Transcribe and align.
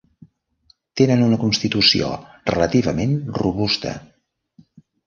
Tenen 1.01 1.21
una 1.27 1.39
constitució 1.45 2.09
relativament 2.55 3.17
robusta. 3.45 3.97